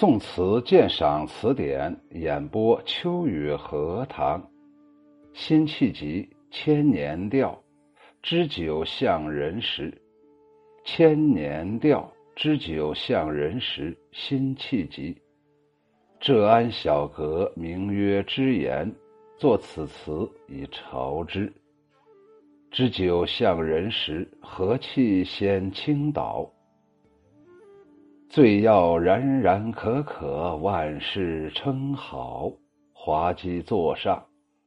[0.00, 4.40] 宋词鉴赏词典演播秋雨荷塘，
[5.32, 7.60] 辛弃疾千年调，
[8.22, 9.92] 知酒向人时。
[10.84, 13.98] 千年调，知酒向人时。
[14.12, 15.20] 辛弃疾。
[16.20, 18.94] 浙安小阁名曰知言，
[19.36, 21.52] 作此词以朝之。
[22.70, 26.48] 知酒向人时，何气先倾倒？
[28.30, 32.52] 醉要然然可可，万事称好。
[32.92, 34.22] 滑稽座上，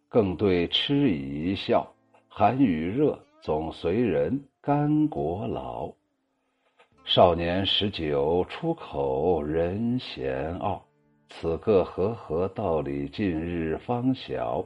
[0.09, 1.87] 更对痴疑一笑。
[2.27, 5.93] 寒与热，总随人甘果老。
[7.05, 10.83] 少年十九，出口人嫌傲。
[11.29, 14.65] 此个和合道理，近日方晓。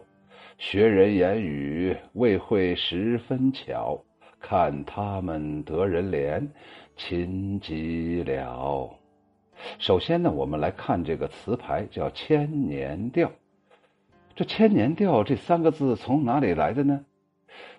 [0.57, 4.01] 学人言语，未会十分巧。
[4.39, 6.47] 看他们得人怜。
[6.95, 8.89] 秦极了。
[9.79, 13.27] 首先呢，我们来看这个词牌，叫《千年调》。
[14.35, 16.99] 这“千年调”这三个字从哪里来的呢？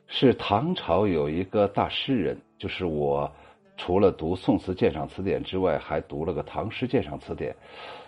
[0.07, 3.31] 是唐朝有一个大诗人，就是我，
[3.77, 7.53] 除了读《宋词鉴赏词典》之外，还读了个《唐诗鉴赏词典》。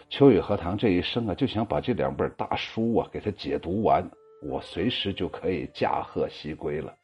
[0.09, 4.03] 秋雨荷塘这一生啊，就想把这两本大书啊给它解读完，
[4.43, 6.95] 我随时就可以驾鹤西归了。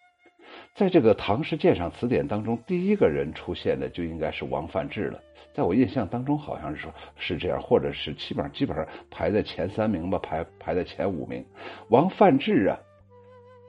[0.75, 5.21] 在这个《唐诗鉴赏词典》当中，第一个人出现的就应该是王范志了。
[5.53, 11.45] 在我印象当中，好像是说是这样，或者是基本上基本上排在前三名吧，排排在前五名。
[11.91, 12.79] 王范志啊，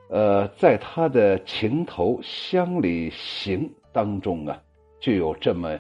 [0.10, 4.60] 呃，在他的《情投乡里行》当中啊，
[5.00, 5.78] 就有这么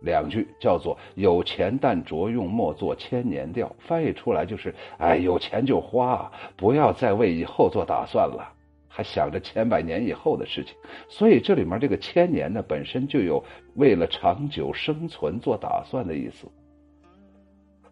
[0.00, 3.70] 两句，叫做“有钱但着用，莫做千年调”。
[3.86, 8.53] 翻译出来就是：哎，有钱就花，不要再为以后做打算了。
[8.96, 10.72] 还想着千百年以后的事情，
[11.08, 13.42] 所以这里面这个千年呢，本身就有
[13.74, 16.46] 为了长久生存做打算的意思。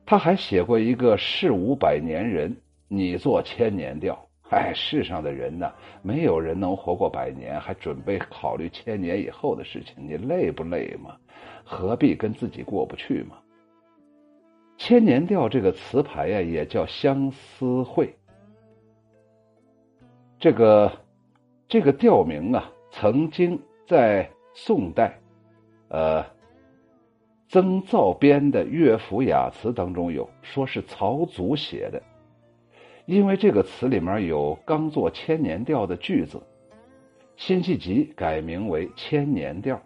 [0.07, 4.17] 他还写过一个“世无百年人，你做千年调”。
[4.51, 5.73] 哎，世上的人呢，
[6.03, 11.17] 没有人能活过百年，还准备考虑千年以后的事情，你累不累嘛？
[11.65, 13.39] 何必跟自己过不去嘛？
[14.79, 18.15] 千年调这个词牌呀，也叫相思会。
[20.43, 20.91] 这个
[21.69, 25.17] 这个调名啊，曾经在宋代，
[25.87, 26.27] 呃，
[27.47, 32.03] 曾造编的乐府雅词当中有，说是曹祖写的，
[33.07, 36.43] 因为这个词里面有刚做千年调的句子，
[37.37, 39.81] 辛弃疾改名为千年调，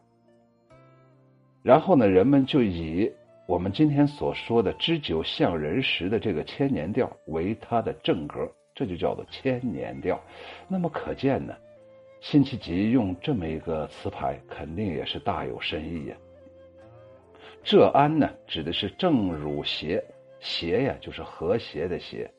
[1.63, 3.13] 然后呢，人们就以
[3.47, 8.51] 我们今天所说的“知酒向人时”的这个千年调为它的正格。
[8.77, 10.21] 这就叫做千年调，
[10.69, 11.57] 那么可见呢，
[12.21, 16.17] 辛弃疾用这么一个词牌，肯定也是大有深意呀。
[17.65, 20.05] 浙安呢，指的是郑汝谐，
[20.41, 22.31] 谐呀就是和谐的谐，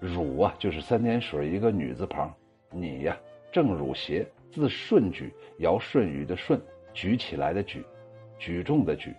[0.00, 2.34] 汝啊就是三点水一个女字旁，
[2.70, 3.14] 你呀
[3.52, 6.58] 郑汝谐，字顺举，尧舜禹的舜，
[6.94, 7.84] 举起来的举，
[8.38, 9.14] 举重的举。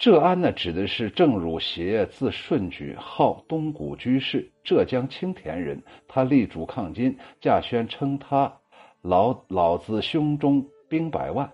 [0.00, 5.78] 浙安呢，指的是郑汝谐，字顺举，号东谷居士，浙江青田人。
[6.08, 8.50] 他力主抗金，稼轩称他
[9.04, 11.46] “老老子胸中兵百万”。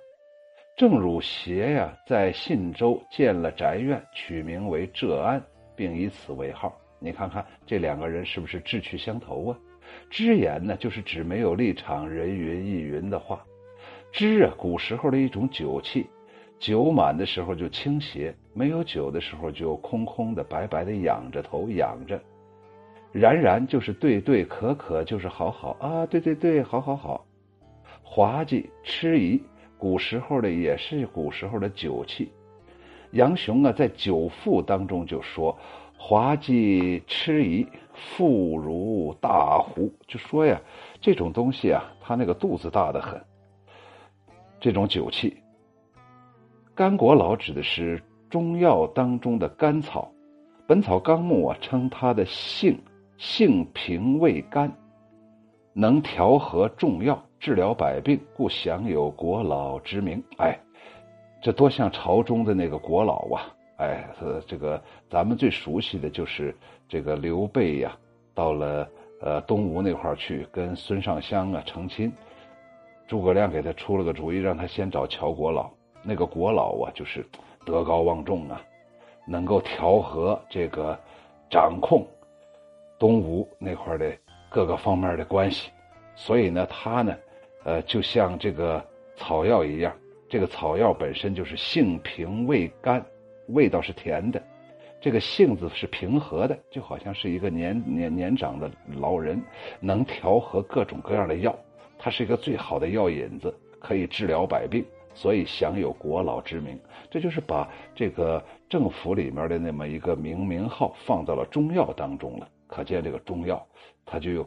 [0.78, 6.72] 郑汝谐呀，在信州建了宅院，取名为浙安，并以此为号。
[7.00, 9.58] 你看看这两个人是不是志趣相投啊？
[10.08, 13.44] 知言呢，就是指没有立场、人云亦云的话。
[14.12, 16.06] 知啊，古时候的一种酒器。
[16.58, 22.20] 酒满的时候就倾斜，没有酒的时候就空空的、白白的仰着头仰着。
[23.12, 27.24] 然然就是对对，可可就是好好啊，对对对，好好好。
[28.02, 29.40] 滑稽、痴疑，
[29.78, 32.30] 古时候的也是古时候的酒器。
[33.12, 35.56] 杨雄啊，在《酒赋》当中就说
[35.96, 40.60] ：“滑稽痴疑，腹如大壶。”就说呀，
[41.00, 43.20] 这种东西啊，他那个肚子大的很。
[44.60, 45.36] 这种酒器。
[46.76, 50.12] 甘果老指的是中药当中的甘草，
[50.66, 52.78] 《本草纲目》啊称它的性
[53.16, 54.71] 性平味甘，
[55.72, 60.22] 能调和众药，治疗百病，故享有国老之名。
[60.36, 60.54] 哎，
[61.41, 63.48] 这多像朝中的那个国老啊！
[63.78, 64.06] 哎，
[64.47, 64.78] 这个
[65.09, 66.54] 咱们最熟悉的就是
[66.86, 67.97] 这个刘备呀，
[68.34, 68.86] 到了
[69.22, 72.12] 呃东吴那块儿去跟孙尚香啊成亲，
[73.06, 75.71] 诸葛亮给他出了个主意，让他先找乔国老。
[76.06, 77.26] 那个国老啊，就是
[77.64, 78.62] 德高望重啊，
[79.26, 80.97] 能够调和这个
[81.50, 82.06] 掌控
[82.98, 84.16] 东吴那块的
[84.48, 85.70] 各个方面的关系，
[86.14, 87.16] 所以呢，他呢，
[87.64, 88.82] 呃，就像这个
[89.16, 89.92] 草药一样，
[90.28, 93.04] 这个草药本身就是性平味甘，
[93.48, 94.41] 味道是甜的，
[95.00, 99.42] 这个性子是平和的，就好像是一个年年年长的老人，
[99.80, 101.54] 能调和各种各样的药。
[101.98, 104.84] 它是一个最好的药引子，可以治疗百病，
[105.16, 106.78] 所以享有国老之名。
[107.10, 112.48] 这就是把这个政府里面的那么一个名名号放到了中药当中了。
[112.68, 113.66] 可见这个中药，
[114.04, 114.47] 它就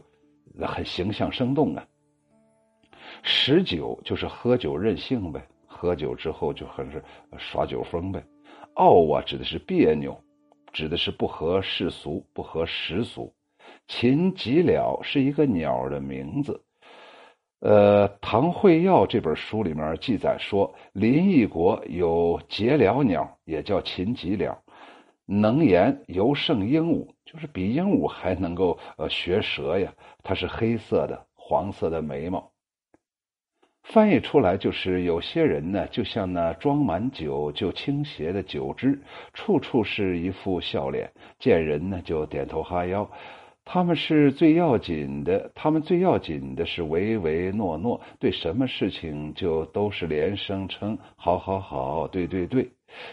[0.62, 1.86] 很形象生动啊。
[3.24, 7.04] 十九就是喝酒任性呗，喝酒之后就很是
[7.38, 8.24] 耍酒疯呗。
[8.76, 10.16] 傲啊，指的是别扭，
[10.72, 13.34] 指的是不合世俗、不合时俗。
[13.88, 16.62] 秦吉了是一个鸟的名字。
[17.60, 24.58] 呃，《唐会要》这本书里面记载说，临邑国有节了鸟，也叫秦吉鸟，
[25.26, 29.94] 能言尤胜鹦鹉，就是比鹦鹉还能够呃学舌呀。
[30.24, 32.50] 它是黑色的，黄色的眉毛。
[33.84, 39.02] 翻译出来就是：有些人呢，就像那装满酒就倾斜的酒汁，
[39.34, 43.10] 处处是一副笑脸，见人呢就点头哈腰。
[43.72, 52.72] 他们是最要紧的，他们最要紧的是唯唯诺诺，对什么事情就都是连声称好，好，好，对，对，对，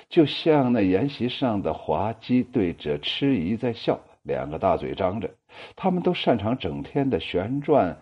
[0.09, 5.29] 就像那筵席上的滑稽对着痴姨在笑，两个大嘴张着。
[5.77, 7.99] 他们都擅长整天的旋转，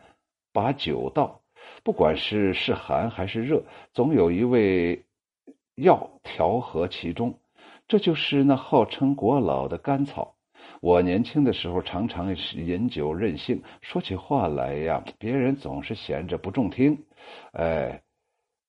[0.53, 1.41] 把酒倒，
[1.83, 5.03] 不管是是寒还是热，总有一味
[5.75, 7.35] 药调和其中。
[7.89, 10.34] 这就是那号称国老的甘草。
[10.85, 16.99] 我年轻的时候常常饮酒任性，说起话来呀，别人总是闲着不中听。
[17.53, 18.03] 哎，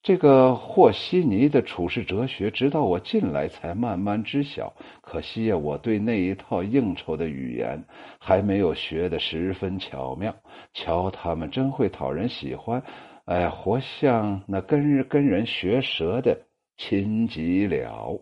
[0.02, 4.74] 这个和稀泥的处世哲学，直到我进来才慢慢知晓。
[5.02, 7.84] 可惜呀，我对那一套应酬的语言
[8.18, 10.34] 还没有学得十分巧妙。
[10.74, 12.82] 瞧他们真会讨人喜欢，
[13.26, 16.44] 哎，活像那跟跟人学舌的
[16.78, 18.22] 亲极了。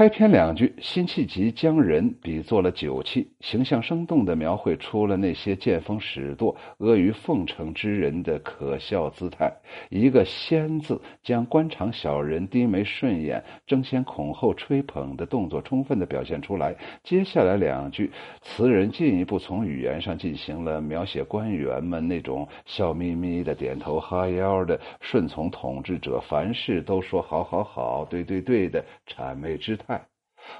[0.00, 9.52] 开篇两句，辛弃疾将人比作了酒器，形象生动地描绘出了那些见风使舵、阿谀奉承之人的可笑姿态。
[9.90, 16.74] 一个“先”字，将官场小人低眉顺眼、争先恐后吹捧的动作充分地表现出来。
[17.04, 18.10] 接下来两句，
[18.40, 29.76] 词人进一步从语言上进行了描写，官员们那种笑眯眯的、点头哈腰的、顺从统治者，凡事都说好好好、对对对的谄媚之。
[29.80, 29.89] 态，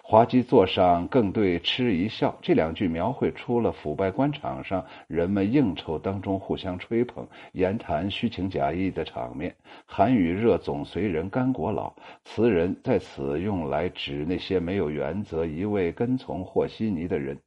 [0.02, 2.36] 滑稽座上更对痴一笑。
[2.42, 9.54] 这两句描绘出了腐败官场上人们应酬当中互相吹捧、言谈虚情假意的场面。
[9.86, 11.92] 寒与热总随人干果老，
[12.24, 17.38] 词人在此用来指那些没有原则、一味跟从和稀泥的人。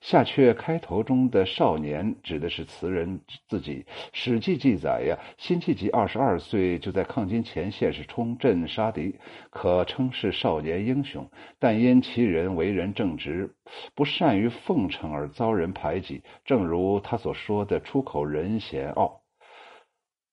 [0.00, 3.84] 下阙开头中的少年指的是词人自己。
[4.12, 9.14] 《史记》记载呀，辛弃疾二十二岁就在抗金前线是冲阵杀敌，
[9.50, 11.28] 可称是少年英雄。
[11.58, 13.54] 但因其人为人正直，
[13.94, 16.22] 不善于奉承而遭人排挤。
[16.44, 19.20] 正如他所说的：“出口人嫌傲。”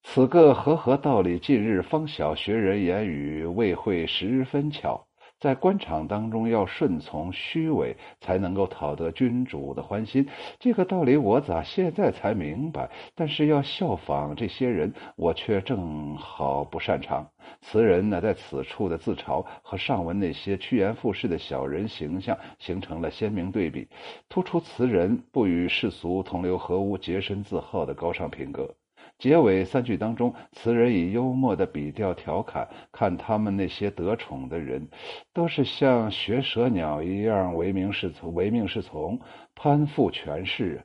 [0.03, 5.06] 此个和合道理，近日方晓学人言语，未会十分巧。
[5.39, 10.27] 在官场当中，要顺从虚伪，才能够讨得君主的欢心。
[10.59, 12.89] 这个道理我咋现在才明白？
[13.13, 17.27] 但是要效仿这些人，我却正好不擅长。
[17.61, 23.87] 词人呢，在此处的自嘲和上文那些趋炎附势的小人形象形成了鲜明对比，
[24.27, 28.73] 突出词人不与世俗同流合污、洁身自好的高尚品格。
[29.17, 34.87] 结尾三句当中，词人以幽默的笔调调侃：看他们那些得宠的人，
[35.33, 39.19] 都是像学舌鸟一样唯命是从，唯命是从，
[39.55, 40.83] 攀附权势。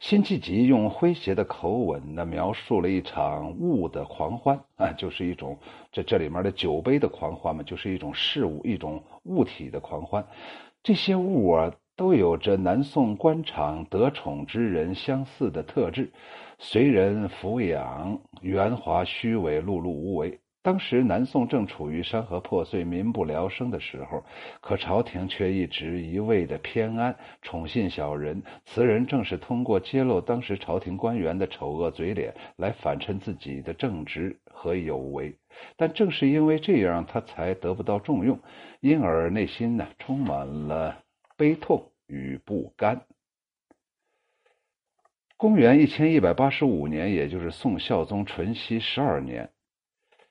[0.00, 5.58] 辛弃疾用诙谐的口吻呢，描述了一场物的狂欢啊，就是一种
[5.92, 10.26] 这这里面的酒杯的狂欢嘛，就是一种事物、一种物体的狂欢。
[10.82, 16.12] 这些物啊，都有着南宋官场得宠之人相似的特质。
[16.60, 20.40] 随人抚养，圆滑虚伪，碌碌无为。
[20.60, 24.24] 当时南宋正处于山河破碎、民不聊生的时候，
[24.60, 28.42] 可朝廷却一直一味的偏安、宠信小人。
[28.66, 35.32] 词人正是通过揭露当时朝廷官员的丑恶嘴脸，来反衬自己的正直和有为。
[35.76, 38.38] 但正是因为这样，他才得不到重用，
[38.80, 40.98] 因而内心呢充满了
[41.36, 43.00] 悲痛与不甘。
[45.38, 49.48] 公元一千一百八十五年，也就是宋孝宗淳熙十二年，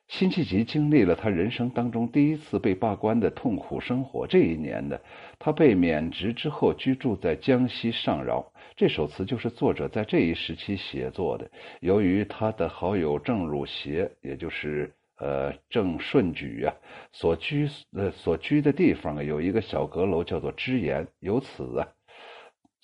[0.10, 4.28] 辛弃疾经历了他人生当中第一次被罢官的痛苦生活。
[4.28, 5.00] 这一年呢，
[5.40, 8.52] 他被免职之后，居住在江西上饶。
[8.76, 11.50] 这首词就是作者在这一时期写作的。
[11.80, 16.76] 由于他的好友郑汝谐，也就是呃，郑顺举啊，
[17.14, 21.08] 所居呃所居的地方啊，有一个小阁楼，叫做知言。
[21.22, 21.88] 由此啊，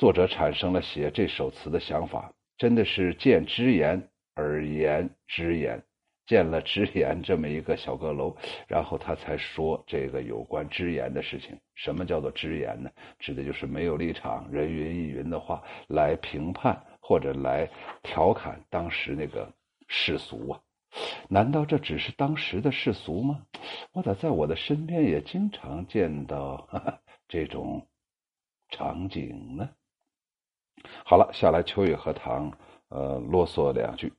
[0.03, 5.81] 作者产生了写这首词的想法，真的是见知言而言知言，
[6.25, 8.35] 见了知言这么一个小阁楼，
[8.67, 11.57] 然后他才说这个有关知言的事情。
[11.75, 12.91] 什么叫做知言呢？
[13.17, 17.65] 指的就是没有立场、人云亦云的话来评判或者来
[18.01, 19.49] 调侃当时那个
[19.87, 20.59] 世俗啊。
[21.29, 23.41] 难道这只是当时的世俗吗？
[23.93, 26.67] 我咋在我的身边也经常见到
[27.29, 27.87] 这种
[28.67, 29.69] 场景呢？
[31.05, 32.51] 好了，下来秋雨荷塘，
[32.89, 34.13] 呃，啰嗦两句。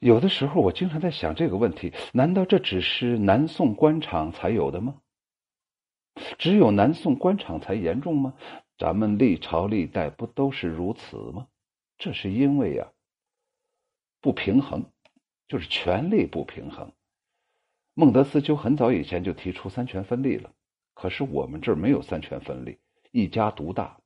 [0.00, 5.00] 有的时候我经常在想这个问题：难道这只是南宋官场才有的吗？
[6.38, 8.34] 只有南宋官场才严重吗？
[8.78, 11.46] 咱们历朝历代不都是如此吗？
[11.96, 12.92] 这是因为呀。
[14.20, 14.84] 不平衡，
[15.46, 16.92] 就是权力不平衡。
[17.94, 20.52] 孟德斯鸠很早以前就提出三权分立了，
[20.94, 22.78] 可是我们这儿没有三权分立，
[23.16, 23.98] 一家独大，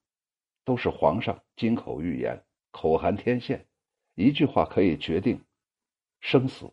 [0.65, 3.67] 都是皇上金口玉言，口含天宪，
[4.15, 5.41] 一句话可以决定
[6.21, 6.73] 生死，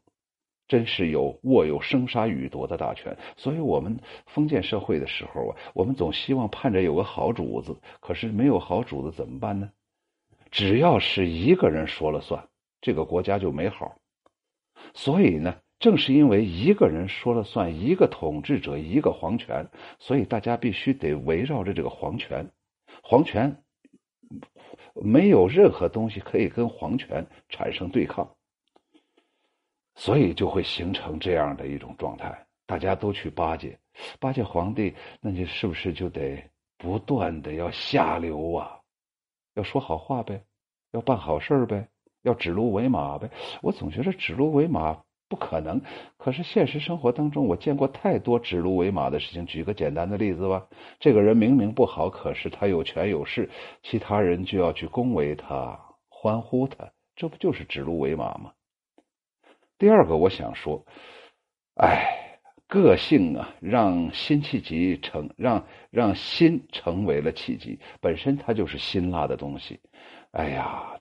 [0.68, 3.18] 真是有握有生杀予夺的大权。
[3.38, 9.72] 所以，我们封建社会的时候啊，我们总希望盼着有个好主子，可是没有好主子怎么办呢？
[10.52, 12.48] 只要是一个人说了算。
[12.82, 13.98] 这个国家就没好，
[14.94, 19.70] 所以呢，正是因为一个人说了算，一个统治者，一个皇权，
[20.00, 22.50] 所以大家必须得围绕着这个皇权，
[23.04, 23.64] 皇权
[24.96, 28.36] 没有任何东西可以跟皇权产生对抗，
[29.96, 33.78] 所以就会形成这样的一种状态，大家都去巴结，
[34.20, 36.44] 巴结皇帝，那你是不是就得
[36.78, 38.80] 不断的要下流啊，
[39.54, 40.44] 要说好话呗，
[40.92, 41.88] 要办好事呗？
[42.24, 43.30] 要指鹿为马呗，
[43.62, 45.82] 我总觉得指鹿为马不可能。
[46.18, 49.46] 可是现实生活当中，我见过太多指鹿为马的事情。
[49.46, 50.68] 举个简单的例子吧，
[51.00, 53.50] 这个人明明不好，可是他有权有势，
[53.84, 55.80] 其他人就要去恭维他、
[56.10, 58.54] 欢呼他，这不就是指鹿为马吗？
[59.78, 60.86] 第二个，我想说，
[61.76, 69.80] 哎，个性啊，让辛弃疾成让让辛成为了气急，本身它就是辛辣的东西。
[70.32, 71.00] 哎呀。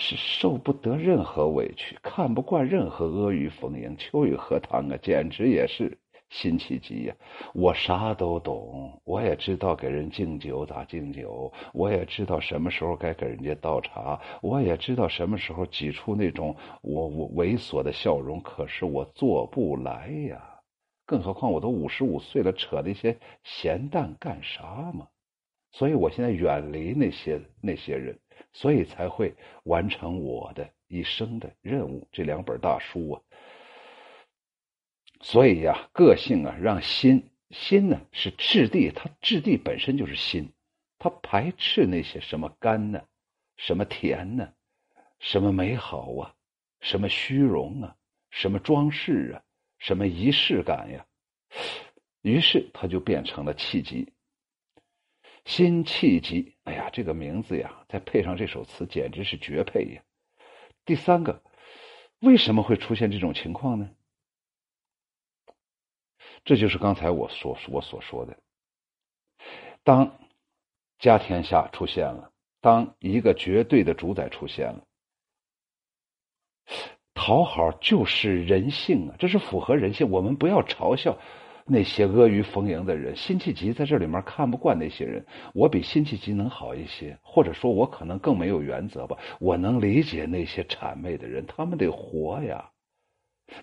[0.00, 3.96] 是受不得任何委屈，看不惯任何阿谀奉迎。
[3.96, 5.98] 秋雨荷塘啊，简直也是
[6.30, 7.16] 辛弃疾呀！
[7.52, 18.40] 我啥都懂，我也知道给人敬酒咋敬酒，我也知道什么时候该给人家倒茶，我也知道什么时候挤出那种我我猥琐的笑容。
[18.40, 20.40] 可是我做不来呀，
[21.06, 25.08] 更何况我都五十五岁了，扯那些闲淡干啥嘛？
[25.72, 28.16] 所以我现在远离那些那些人。
[28.52, 32.08] 所以才会完成我的一生的任务。
[32.12, 33.22] 这两本大书啊，
[35.20, 40.52] 所以呀，个性啊，让心心呢是质地，它质地本身就是心，
[40.98, 43.02] 它排斥那些什么甘呢，
[43.56, 44.52] 什么甜呢，
[45.18, 46.34] 什么美好啊，
[46.80, 47.96] 什么虚荣啊，
[48.30, 49.42] 什么装饰啊，
[49.78, 51.06] 什么仪式感呀。
[52.22, 54.12] 于是它就变成了气急。
[55.44, 60.02] 辛弃疾，哎呀，这个名字呀，再配上这首词，简直是绝配呀！
[60.84, 61.42] 第三个，
[62.18, 63.88] 为什么会出现这种情况呢？
[66.44, 68.36] 这就是刚才我所我所说的，
[69.82, 70.18] 当
[70.98, 74.84] 家天下出现了，当一个绝对的主宰出现了，
[77.14, 80.10] 讨好就是人性啊，这是符合人性。
[80.10, 81.18] 我们不要嘲笑。
[81.70, 85.24] 那些阿谀奉迎的人，辛弃疾在这里面看不惯那些人。
[85.52, 89.18] 我比辛弃疾能好一些，或者说，我可能更没有原则吧。
[89.38, 92.70] 我能理解那些谄媚的人，他们得活呀。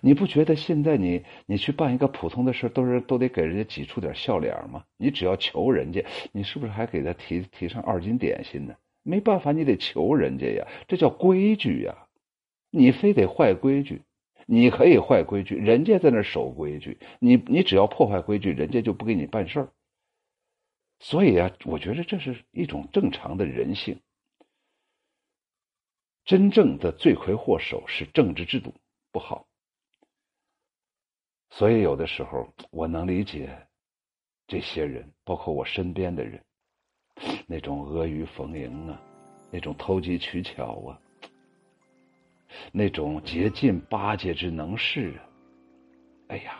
[0.00, 4.84] 你不觉得现在你你去办一个普通的事，都是都得给人家挤出点笑脸吗？
[4.96, 8.74] 你只要求人家，你是不是还给他提提上二斤点心呢？
[9.02, 12.06] 没办法，你得求人家呀，这叫规矩呀。
[12.70, 14.02] 你非得坏规矩。
[14.46, 19.72] 你可以坏规矩，人家在那守规矩，你你只要破坏规矩，人家就不给你办事儿。
[21.00, 24.00] 所以啊，我觉得这是一种正常的人性。
[26.24, 28.74] 真正的罪魁祸首是政治制度
[29.12, 29.46] 不好，
[31.50, 33.66] 所以有的时候我能理解
[34.46, 36.44] 这些人，包括我身边的人，
[37.46, 39.00] 那种阿谀逢迎啊，
[39.50, 41.00] 那种投机取巧啊。
[42.72, 45.14] 那种竭尽巴结之能事。
[45.18, 45.22] 啊，
[46.28, 46.58] 哎呀，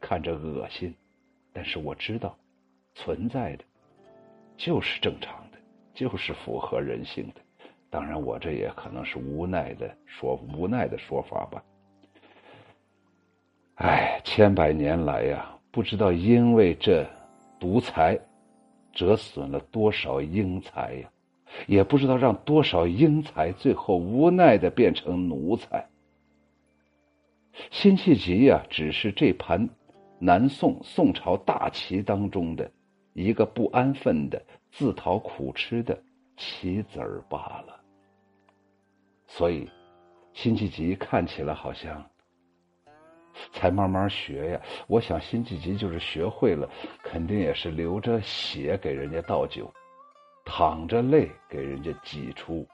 [0.00, 0.94] 看着恶心，
[1.52, 2.36] 但是我知道，
[2.94, 3.64] 存在的，
[4.56, 5.58] 就是正常的，
[5.94, 7.40] 就是符合人性的，
[7.88, 11.64] 当然，我这也可能是无奈的说无奈的说法吧。
[13.76, 17.08] 哎，千百年来呀，不知道因为这
[17.58, 18.18] 独裁，
[18.92, 21.10] 折损了多少英才呀，
[21.66, 25.88] 也不知道让多少英才最后无奈的变成奴才。
[27.70, 29.68] 辛弃疾呀，只是这盘
[30.18, 32.70] 南宋宋朝大棋当中的
[33.14, 34.40] 一个不安分的、
[34.70, 36.00] 自讨苦吃的
[36.36, 37.80] 棋子罢了。
[39.26, 39.68] 所以，
[40.32, 42.04] 辛弃疾看起来好像
[43.52, 44.60] 才慢慢学呀。
[44.86, 46.68] 我想，辛弃疾就是学会了，
[47.02, 49.72] 肯定也是流着血给人家倒酒，
[50.48, 52.66] 淌着泪给人家挤出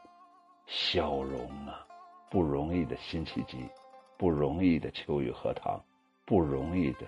[0.64, 1.84] 笑容啊！
[2.30, 3.68] 不容易的辛弃疾，
[4.16, 5.78] 不容易的秋雨荷塘，
[6.24, 7.00] 不容易的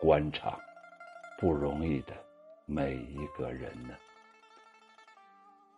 [0.00, 0.58] 官场，
[1.38, 2.12] 不容易的
[2.66, 3.94] 每一个人呢。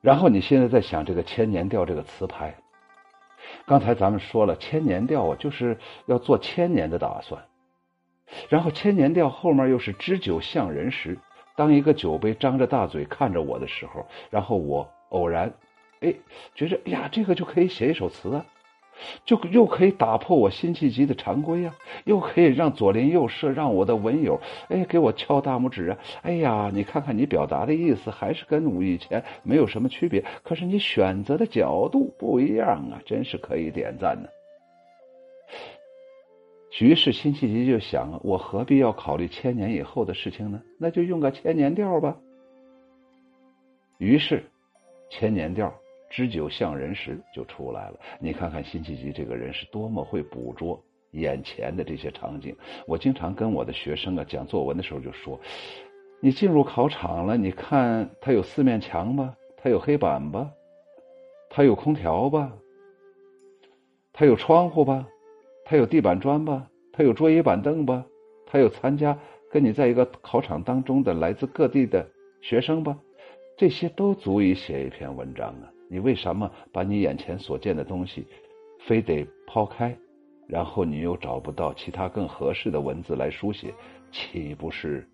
[0.00, 2.54] 然后你现在在想这个《千年调》这个词牌。
[3.66, 7.44] 刚才咱们说了，千年调啊，就是要做千年的打算。
[8.48, 11.18] 然后千年调后面又是知酒向人时，
[11.56, 15.52] 当一个酒杯张着大嘴看着我的时候，然后我偶然，
[16.00, 16.14] 哎，
[16.54, 18.44] 觉着哎呀，这个就可以写一首词啊。
[19.24, 25.98] 就又可以打破我辛弃疾的常规啊，又可以让左邻右舍、让我的文友，哎，给我敲大拇指啊！
[26.22, 34.28] 哎呀，你看看你表达的意思，还是跟我以前没有什么区别，可是你选择的角度不一样啊，真是可以点赞呢。
[36.80, 40.60] 于是辛弃疾就想，我何必要考虑千年以后的事情呢？
[40.78, 42.16] 那就用个千年调吧。
[43.98, 44.44] 于是，
[45.10, 45.72] 千年调。
[46.10, 47.98] 知酒向人时就出来了。
[48.20, 52.56] 你看看辛弃疾这个人是多么会捕捉眼前的这些场景。
[52.86, 55.40] 我经常跟我的学生啊讲作文的时候就说
[56.22, 60.48] ：“你进入考场了，你看它有四面墙吧，它有黑板吧，
[61.50, 62.52] 它有空调吧，
[64.12, 65.08] 它有窗户吧，
[65.64, 68.04] 他有地板砖吧，他有桌椅板凳吧，
[68.46, 69.18] 他有参加
[69.50, 72.06] 跟你在一个考场当中的来自各地的
[72.40, 72.98] 学生吧，
[73.56, 78.26] 这些都足以写一篇文章啊。”你为什么把你眼前所见的东西，
[78.80, 79.96] 非得抛开，
[80.48, 83.72] 然后你又找不到其他更合适的文字来书写，
[84.10, 85.06] 岂不是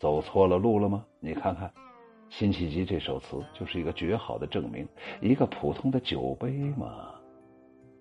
[0.00, 1.04] 走错了路了吗？
[1.20, 1.70] 你看看，
[2.28, 4.88] 辛弃疾这首词就是一个绝好的证明。
[5.20, 7.13] 一个普通的酒杯嘛，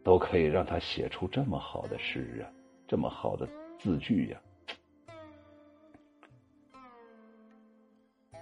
[0.04, 2.46] 都可以让他写出这么好的诗啊，
[2.88, 3.48] 这么好的
[3.80, 4.38] 字句呀。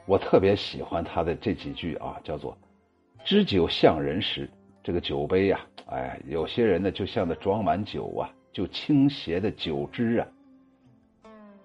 [0.05, 2.57] 我特别喜欢他的这几句啊，叫做
[3.23, 4.49] “知酒向人时”，
[4.83, 10.27] 这个酒杯呀，哎，有些人呢就像那装满酒啊，就倾斜的酒汁啊，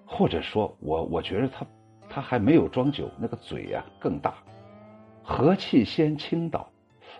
[0.04, 1.66] 或者说我我觉得他
[2.08, 4.34] 他还没有装酒，那个嘴呀更大，
[5.24, 6.70] 和气先倾倒，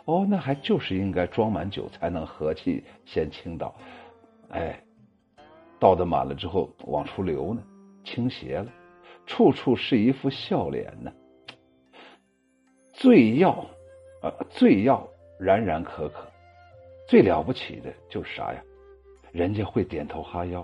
[0.07, 3.75] 哦，那还就是应该装满酒才能和气先倾倒，
[4.51, 4.81] 哎，
[5.79, 7.63] 倒的满了之后往出流呢，
[8.03, 8.67] 倾斜了。
[9.27, 11.13] 处处是一副笑脸呢。
[12.93, 13.67] 醉药，
[14.23, 15.07] 呃，最要
[15.41, 16.25] 然然可可，
[17.09, 18.63] 最了不起的就是啥呀？
[19.33, 20.61] 人家会点头哈腰，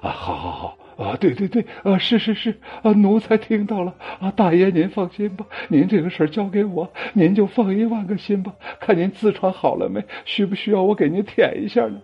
[0.00, 2.50] 啊，好好好，啊，对对对，啊，是是是，
[2.82, 8.54] 啊，奴才听到了，啊，大爷您放心吧，您这个事儿交给我，您就放一万个心吧。
[8.80, 10.04] 看您痔疮好了没？
[10.24, 12.02] 需不需要我给您舔一下呢？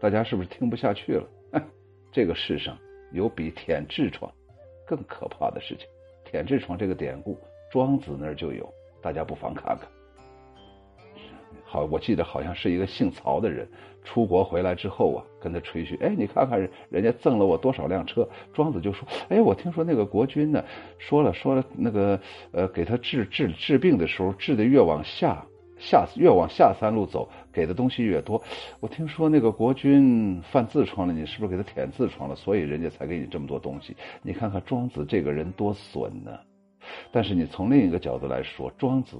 [0.00, 1.26] 大家是不是听不下去了？
[2.12, 2.76] 这个世上。
[3.12, 4.32] 有比舔痔疮
[4.86, 5.86] 更可怕的事情。
[6.24, 7.38] 舔痔疮这个典故，
[7.70, 8.66] 庄子那儿就有，
[9.02, 9.86] 大家不妨看看。
[11.72, 13.66] 好，我记得好像是一个姓曹的人
[14.04, 20.62] 出国回来之后啊，跟他吹嘘：“哎，你看看人人家赠了我多少辆车。”庄子就说：“哎，我听说那个国君呢，
[20.98, 25.42] 说了说了，那个呃，给他治治治病的时候，治的越往下。”
[25.78, 28.40] 下越往下三路走，给的东西越多。
[28.78, 32.36] 我听说那个国君犯痔疮了，你是不是给他舔痔疮了？
[32.36, 33.96] 所以人家才给你这么多东西。
[34.22, 36.38] 你看看庄子这个人多损呢。
[37.10, 39.16] 但是你从另一个角度来说，庄子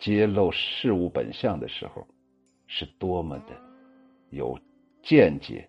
[0.00, 2.04] 揭露事物本相的时候，
[2.66, 3.54] 是多么的
[4.30, 4.58] 有
[5.02, 5.68] 见解、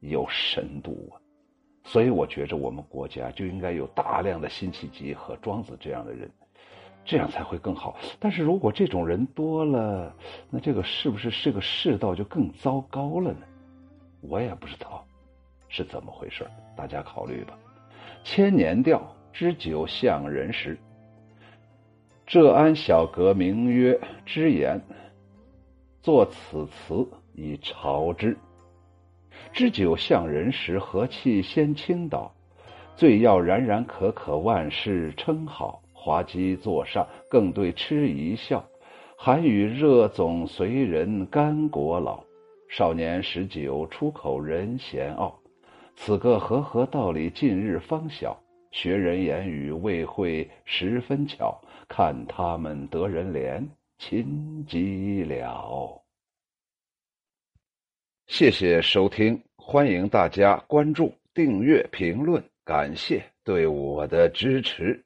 [0.00, 1.20] 有深度啊！
[1.84, 6.28] 所以我觉着我们国家就应该有大量的辛弃疾和庄子这样的人。
[7.04, 7.96] 这样才会更好。
[8.18, 10.14] 但是如果这种人多了，
[10.50, 13.46] 那这个是不是这个世道就更糟糕了呢？
[14.20, 15.06] 我也不知道
[15.68, 17.58] 是怎么回事大家考虑吧。
[18.24, 20.78] 千年调知酒向人时，
[22.28, 24.82] 浙安小阁名曰之言，
[26.02, 28.36] 作此词以朝之。
[29.50, 32.30] 知酒向人时，和气先倾倒，
[32.94, 35.80] 醉要然然可可，万事称好。
[35.94, 38.62] 滑稽座上，更对痴一笑。
[39.16, 42.22] 韩语热总随人甘果老，
[42.68, 45.34] 少年十九出口人嫌傲。
[45.96, 48.38] 此个和合道理，近日方晓。
[48.70, 51.60] 学人言语，未会十分巧。
[51.88, 53.66] 看他们得人怜，
[53.98, 56.02] 亲极了。
[58.26, 65.02] 谢谢收听，欢迎大家关注、订阅、评论，感谢对我的支持。